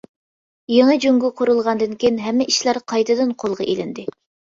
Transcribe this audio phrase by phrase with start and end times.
[0.75, 4.07] يېڭى جۇڭگو قۇرۇلغاندىن كېيىن، ھەممە ئىشلار قايتىدىن قولغا ئېلىندى.